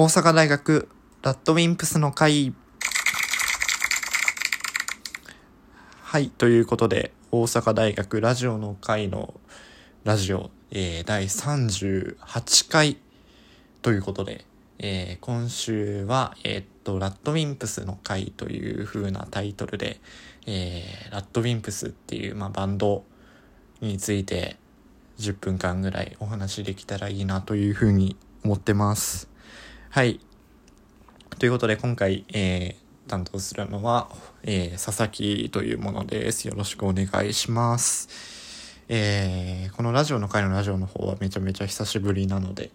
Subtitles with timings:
[0.00, 0.88] 大阪大学
[1.22, 2.54] ラッドウィンプスの会
[6.02, 9.34] はいということで大阪大学ラジオの会の
[10.04, 12.98] ラジオ、えー、第38回
[13.82, 14.44] ということで、
[14.78, 19.98] えー、今週は、えー、っと、ラッドウィンプスの会という風なタイトルで、
[20.46, 23.02] えー、ラッドウィンプスっていう、まあ、バンド
[23.80, 24.58] について
[25.18, 29.37] 10分間ぐらいお話できたらいいなという風に思ってます。
[29.90, 30.20] はい。
[31.38, 34.10] ということで今回、えー、担当するのは、
[34.42, 36.46] えー、佐々木というものです。
[36.46, 38.82] よろしくお願いします。
[38.90, 42.70] えー、このラジオの回のラジオの方はめちゃめちゃ久しぶりなので、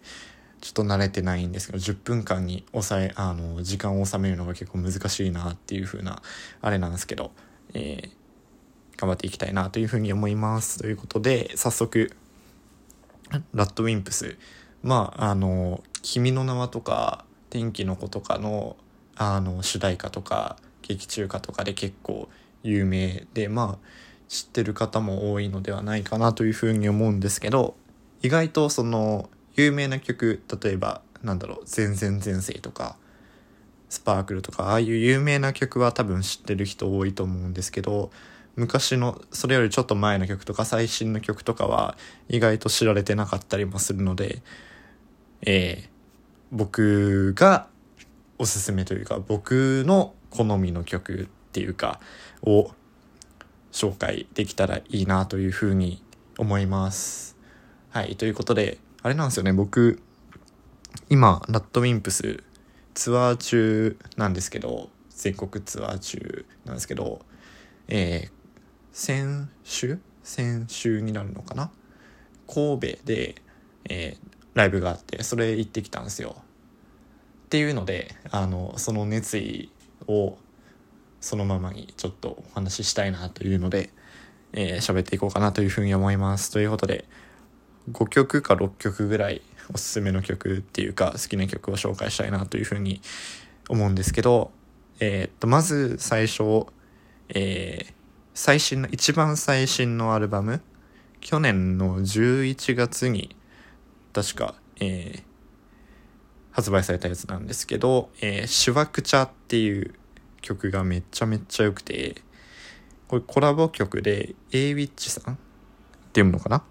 [0.60, 6.24] ちょっと慣れてないんですけど、10分間に抑え、あの、時間を収めるのが結構難しいなっていう風な、
[6.62, 7.32] あれなんですけど、
[7.76, 8.10] えー、
[8.98, 10.80] 頑張っていきたいなというふうに思います。
[10.80, 12.12] ということで、早速、
[13.54, 14.36] ラッドウィンプス。
[14.82, 18.78] まあ、あの、君の名はとか、天気の子とかの、
[19.16, 22.30] あの、主題歌とか、劇中歌とかで結構
[22.62, 23.88] 有名で、まあ、
[24.28, 27.76] 知ってる方も多いのではないかなというふうに思うんですけど、
[28.22, 32.98] 意外とその、有名な曲例えばなんだろう「全然前世」とか
[33.90, 38.12] 「スパークル」とかああいう有名な曲は多分知ってる人多いと思うんですけど
[38.56, 41.98] 昔のそれよりちょっと前の曲とか最新の曲とかは
[42.30, 44.42] 意外と知られてなかったりもするので、
[45.42, 45.90] えー、
[46.54, 47.68] 僕が
[48.38, 52.00] おすすめというか僕の好みの曲っていうか
[52.44, 52.72] を
[53.72, 56.04] 紹介できたらいいなというふうに
[56.38, 57.36] 思います。
[57.90, 60.00] はい、ということであれなんですよね、僕、
[61.10, 62.44] 今、ラッドウィンプス
[62.94, 67.26] ツアー中なんですけど、全国ツアー中なんですけど、
[67.88, 68.32] えー、
[68.92, 70.00] 先週？
[70.24, 71.72] 先週になるのかな？
[72.48, 73.36] 神戸で、
[73.90, 76.36] えー、ライブがあって、それ行ってきたんですよ。
[77.46, 79.72] っていうので、あの、その熱意
[80.08, 80.38] を
[81.22, 83.92] そのままにちょっとお話ししたいなというので、
[84.54, 86.52] えー、喋っていこうかなというふうに思います。
[86.52, 87.06] ということで、
[87.92, 89.42] 5曲か6曲ぐらい
[89.74, 93.02] おすすめの曲っていうか好きな曲を紹介したいなというふうに
[93.70, 94.52] 思うんですけど、
[95.00, 96.68] えー、っと、まず最初、
[97.30, 97.94] えー、
[98.34, 100.62] 最新の、一番最新のアルバム、
[101.20, 103.36] 去年の11月に、
[104.14, 105.24] 確か、えー、
[106.52, 109.96] 発売されたやつなんですけど、えー、シュワクチャっていう
[110.42, 112.22] 曲がめちゃめちゃ良くて、
[113.08, 115.38] これコラボ曲で、A ウィッチさんっ
[116.14, 116.64] て読むのかな？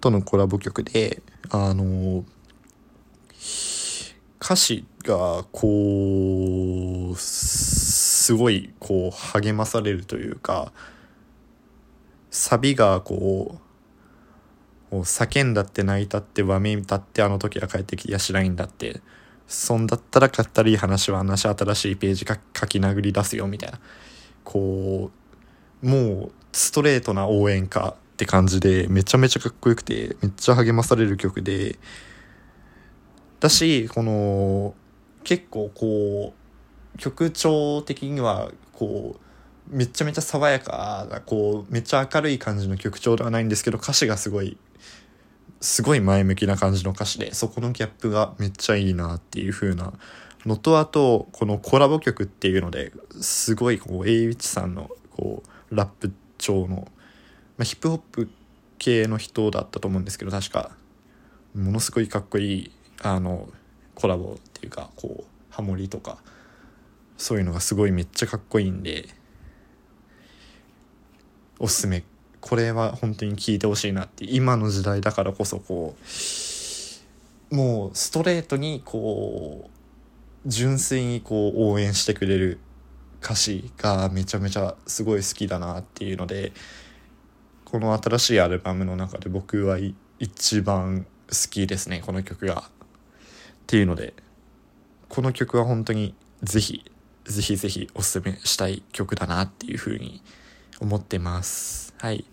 [0.00, 2.24] とのコラボ曲で、あの、
[4.40, 10.72] 歌詞がこう、すごいこう励まされるというか、
[12.30, 13.58] サビがこう、
[14.92, 19.00] もう叫んだって泣いたってわめいたってあの時は帰ってきやしないんだって、
[19.48, 23.80] そんだったらかったり話は話新しいページ書き殴り出すよみたいな。
[24.44, 25.10] こ
[25.82, 31.78] う、もうストレートな応援歌って感じで、めちゃめちゃかっこよくて、めっちゃ励まされる曲で、
[33.40, 34.74] だし、この、
[35.24, 36.34] 結構こ
[36.94, 39.21] う、曲調的には、こう、
[39.72, 44.56] めちゃめちゃ爽やかな、こう、めっちゃ明るい感じの曲調ではないんですけど、歌詞がすごい、
[45.60, 49.92] すごい前向きな感じの歌詞で、そこのギャップがめっちゃいいなっていう風な
[50.46, 56.88] のと、あと、このコラボ曲っていうので、すごいこう、イチさんの、こう、ラップ調の、
[57.56, 58.28] まあ、ヒップホップ
[58.78, 60.72] 系の人だったと思うんですけど確か
[61.54, 63.48] ものすごいかっこいいあの
[63.94, 66.18] コラボっていうかこうハモリとか
[67.16, 69.08] そういうのがすごいめっちゃかっこいいんで
[71.62, 72.02] おすすめ
[72.40, 75.94] これは本当に聞いてほしいなって今の時代だからこそこ
[77.50, 82.58] うもうストレートにこう純粋にこう応援してくれる
[83.22, 86.52] 歌詞がめちゃめちゃすごい好きだなっていうので
[87.64, 89.78] この新しいアルバムの中で僕は
[90.18, 92.64] 一番好きですねこの曲が。
[92.64, 92.64] っ
[93.68, 94.14] ていうので
[95.08, 96.90] この曲は本当にぜひ
[97.24, 100.20] ぜひぜひおすすめしたい曲だなっていうふうに
[100.82, 101.94] 思ってます。
[101.98, 102.24] はい。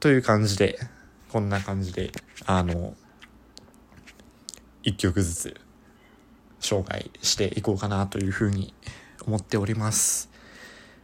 [0.00, 0.78] という感じで
[1.30, 2.12] こんな感じで
[2.44, 2.94] あの
[4.82, 5.60] 一曲ずつ
[6.60, 8.74] 紹介していこうかなというふうに
[9.26, 10.30] 思っております。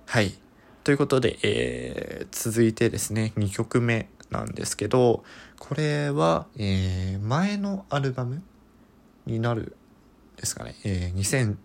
[0.05, 0.35] はい。
[0.85, 5.25] ということで、えー、続いてですね、2曲目なんですけど、
[5.59, 8.43] これは、えー、前のアルバム
[9.25, 9.77] になる
[10.37, 11.57] ですかね、えー、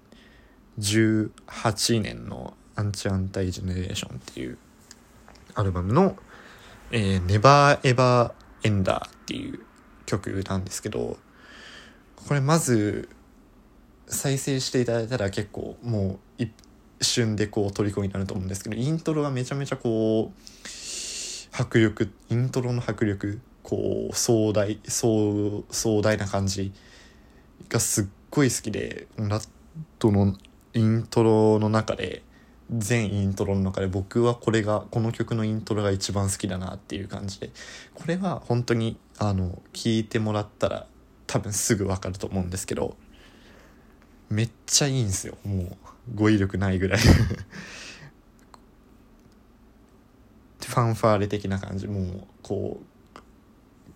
[0.80, 4.58] 2018年のアンチアンタイジェネレーションっていう
[5.54, 6.18] アルバムの、
[6.92, 8.32] えー、Never Ever
[8.64, 9.60] Ender っていう
[10.08, 11.18] 曲なんですけど、
[12.28, 13.08] これまず、
[14.08, 16.52] 再生していただいたら結構もう一
[17.00, 26.74] 瞬でこう虜になると思うんですけどイントロがめちゃめちゃこう迫力イントロの迫力こう壮大壮壮大な感じ
[27.70, 29.48] がすっごい好きでラッ
[29.98, 30.36] トの
[30.74, 32.22] イントロの中で
[32.72, 37.52] 全イントロの中で僕はこれがこの曲のイントロが一番好きだなっていう感じで
[37.94, 40.88] これは本当にあの聞いてもらったら
[41.28, 42.96] 多分すぐ分かると思うんですけど
[44.30, 45.36] めっちゃいいんですよ。
[45.44, 45.76] もう
[46.16, 47.02] 語彙力ないぐらい。
[50.66, 51.88] ファンファーレ的な感じ。
[51.88, 52.86] もうこう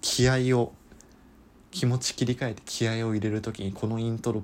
[0.01, 0.73] 気合を
[1.71, 4.43] 気持ち切り替えて気合を入れる時にこのイントロ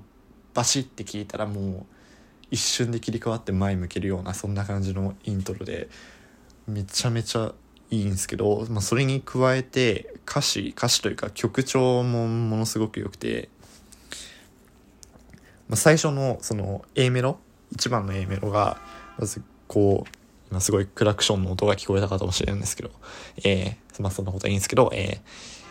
[0.54, 1.86] バシッて聞いたらもう
[2.52, 5.88] 一瞬で切り替わって前向けるようなそんな感じのイントロで
[6.68, 7.54] めちゃめちゃ
[7.90, 13.48] いいんですけど、まあ、それに加えて歌詞歌詞というか曲調もものすごく良くて、
[15.68, 17.38] まあ、最初のその A メロ
[17.74, 18.78] 1番の A メロが
[19.18, 20.10] まずこう
[20.50, 22.90] 今すごいクラクションの音が聞こえたかもしれないんですけど、
[23.44, 25.61] えー、まあそんなことはいいんですけど、えー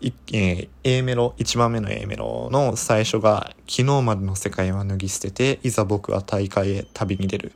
[0.00, 7.52] えー、A メロ、1番目の A メロの最初が、昨日までの世界は脱ぎ捨てて、いざ僕は大会へ旅に出る。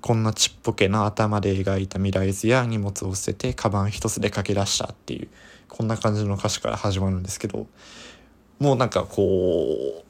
[0.00, 5.28] こんなちっぽけな頭で描いた未来図や荷物を捨てて、カバン一つで駆け出したっていう、
[5.68, 7.66] こんな感じの歌詞から始まるんですけど、
[8.58, 10.04] もうなんかこ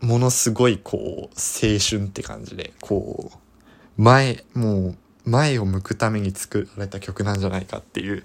[0.00, 8.24] う、ものすごいこう、青春って感じで、こう、前、もう、前を向くために作られた曲なんじゃないかっていう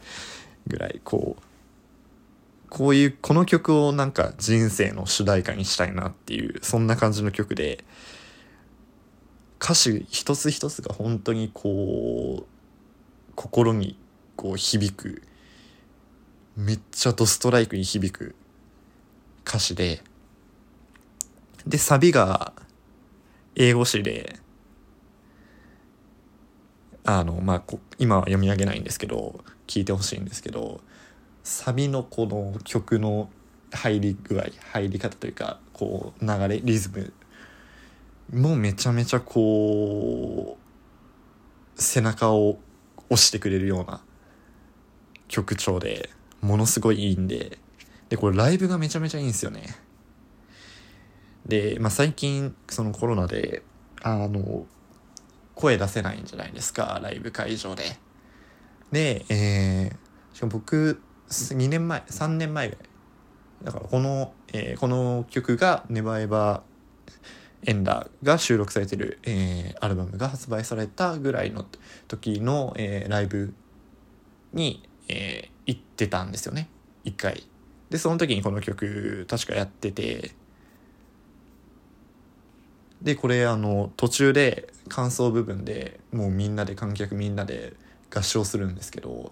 [0.68, 1.42] ぐらいこう
[2.70, 7.84] こういうこの曲をなんか人生の主題歌にしたいなっていうそんな感じの曲で
[9.62, 12.46] 歌詞一つ一つが本当にこう
[13.36, 13.98] 心に
[14.36, 15.22] こう響く
[16.56, 18.36] めっちゃドストライクに響く
[19.48, 20.02] 歌詞で
[21.68, 22.54] でサビが
[23.56, 24.38] 英語詞で
[27.06, 27.64] あの、まあ、
[27.98, 30.82] 今は読み上げないんですけど聞いてほしいんですけど
[31.44, 33.30] サビのこの曲の
[33.72, 37.14] 入り具合入り方というかこう流れリズム
[38.34, 40.58] もうめちゃめちゃこ
[41.78, 42.58] う背中を
[43.10, 44.02] 押してくれるような
[45.28, 46.10] 曲調で
[46.42, 47.60] ものすごいいいんで
[48.10, 49.76] でこれライブがめちゃめちゃいいんですよね。
[51.46, 53.64] で、まあ、最近そのコロナで
[54.02, 54.66] あの
[55.56, 57.00] 声出せないんじゃないですか？
[57.02, 57.84] ライブ会場で。
[58.92, 62.84] で、えー、しかも僕2年前3年前ぐらい
[63.64, 66.64] だからこの、えー、この曲が「ネバエバ
[67.64, 71.66] エンダー」が収録されてる、えー、アルバムが発売されたぐらいの
[72.08, 73.54] 時の、えー、ライブ
[74.54, 76.70] に、えー、行ってたんですよね
[77.04, 77.44] 一回。
[77.90, 80.32] でその時にこの曲確かやってて
[83.06, 87.74] でこれあの途中で感想部分でもうみんなで観客みんなで
[88.14, 89.32] 合唱するんですけど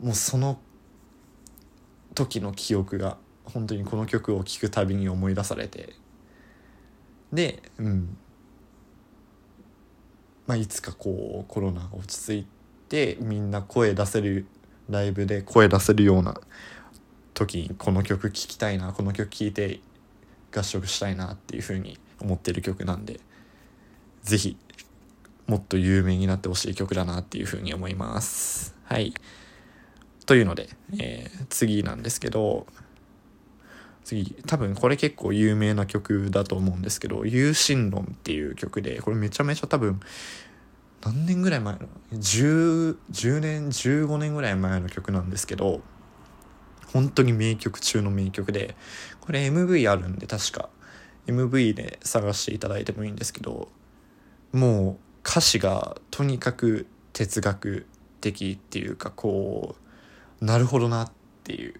[0.00, 0.58] もうその
[2.14, 5.90] 時の記憶が本当にこの曲を聴くたびに思い出されて
[7.32, 8.16] でうん。
[10.46, 12.46] まあいつかこうコロナが落ち着い
[12.88, 14.46] てみんな声出せる
[14.88, 16.40] ライブで声出せるような
[17.34, 19.80] 時にこの曲聴きたいなこの曲聴いて
[20.54, 23.20] 合唱したいなっていうふうに思ってる曲なんで
[24.22, 24.56] 是非
[25.46, 28.74] もっと有名になってほしい曲だなっていうふうに思います。
[28.84, 29.14] はい。
[30.26, 30.68] というので、
[30.98, 32.66] えー、次なんですけど
[34.02, 40.00] 次多分これ結構有名な曲だと思うんですけど「有心論」っていう曲でこれめちゃめちゃ多分
[41.04, 41.80] 何年ぐらい前の
[42.12, 45.80] 10, 10年15年ぐらい前の曲なんですけど
[46.92, 48.74] 本当に名曲中の名曲で
[49.20, 50.68] これ MV あるんで確か
[51.26, 53.68] MV で探していただいてもいいんですけど
[54.52, 57.86] もう歌詞がとにかく哲学
[58.20, 59.76] 的っていうかこ
[60.40, 61.12] うなるほどなっ
[61.44, 61.74] ていう。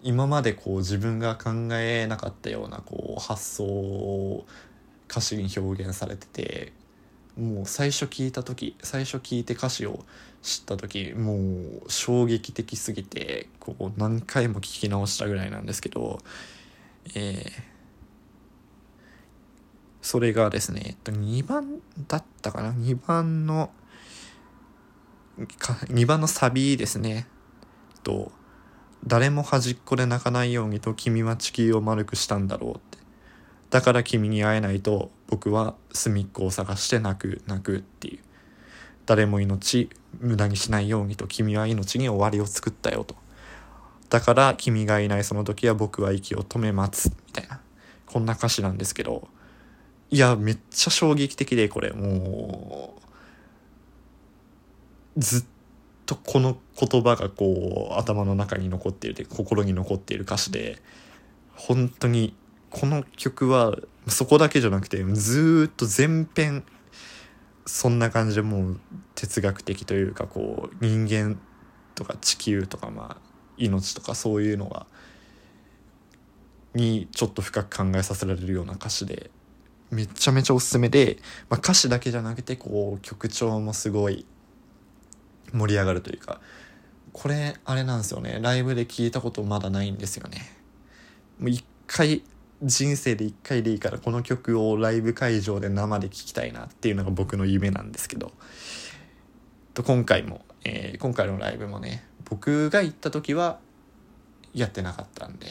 [0.00, 4.46] 今までこう自分が考えなかったようなこう発想を
[5.10, 6.72] 歌詞に表現されてて
[7.36, 10.04] もう最初聞いた時最初聞いて歌詞を
[10.42, 16.20] 知った時もう衝撃的すぎてこう何回も聞き直したぐらいなんですけど
[17.16, 17.77] えー
[20.08, 23.70] それがですね、えっと、2番だったかな ?2 番の、
[25.36, 27.26] 2番のサビですね。
[28.02, 28.32] と、
[29.06, 32.96] 誰も端っこで泣かないようにと君は地球を丸くしたんだろうって。
[33.68, 38.20] だから君に会えないと僕は隅っこを探して泣く、泣くっていう。
[39.04, 43.14] 誰も命無駄にしないようにと君は命に終わりを作ったよと。
[44.08, 47.60] だから君がいないその時は僕は息を止め待つみたいな
[48.06, 49.28] こんな歌詞なんですけど
[50.10, 51.92] いやめっちゃ衝撃的でこれ。
[51.92, 52.94] も
[55.16, 55.44] うずっ
[56.06, 60.78] とこの言葉がこう頭の中に残っている心に残っている歌詞で
[61.54, 62.34] 本当に
[62.70, 66.64] この曲はそこだけじゃなくてずっと全編
[67.66, 68.80] そんな感じでもう
[69.14, 71.38] 哲学的というかこう人間
[71.94, 74.86] とか地球とかまあ命とかそういうのが
[76.74, 79.30] にちょっと深く考えさせられるような歌詞で
[79.90, 81.18] めちゃめちゃおすすめで、
[81.48, 84.26] まあ、歌詞だけじゃなくてこう曲調もすごい
[85.52, 86.40] 盛り上がるというか
[87.12, 88.38] これあれなんですよね。
[88.40, 90.52] ライブで聞いたことまだないんですよね。
[91.40, 92.22] もう一回
[92.62, 98.32] 人生で一回でいいからこの曲をライブ会場で生で聴きたいなっていうのが僕の夢なんですけど。
[99.74, 103.60] と今回も、えー、今回のライブもね僕が行った時は
[104.52, 105.46] やってなかったんで。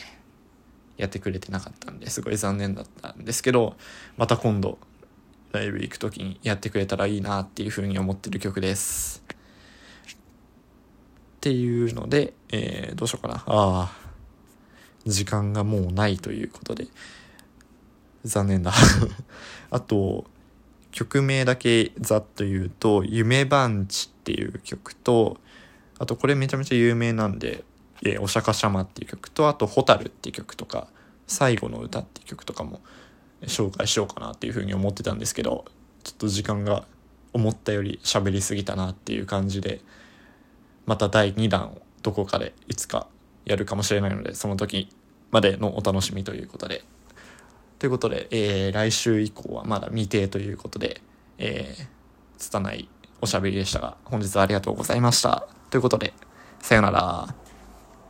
[0.97, 3.75] やってくれてなかったんですごい残念だったんですけど
[4.17, 4.79] また今度
[5.51, 9.23] ライブ行く時にやってくれたらいいなっていうふうに思ってる曲です。
[11.37, 13.35] っていうので、えー、どうしようかな。
[13.35, 13.91] ああ
[15.05, 16.87] 時間がもうないということで
[18.25, 18.73] 残念だ。
[19.71, 20.25] あと
[20.91, 25.39] 曲名だけざっと言うと「夢番地」っていう曲と
[25.99, 27.63] あとこれめちゃめちゃ有名なんで
[28.03, 30.87] 「えー、お釈迦様」っていう曲とあと「蛍」っていう曲とか
[31.27, 32.81] 「最後の歌」っていう曲とかも
[33.43, 35.65] 紹介しようかなっていうふうに思ってたんですけど
[36.03, 36.85] ちょっと時間が
[37.33, 39.81] 思ったより喋りすぎたなっていう感じで
[40.85, 43.07] また第2弾をどこかでいつか
[43.45, 44.89] やるかもしれないのでその時
[45.31, 46.83] までのお楽しみということで。
[47.79, 50.99] ということで、えー、来週以降はまだ未定ということで、
[51.37, 51.87] えー、
[52.39, 52.89] 拙い
[53.21, 55.47] おしゃべりでしたが本日はありがとうございました。
[55.69, 56.13] ということで
[56.59, 57.46] さよなら。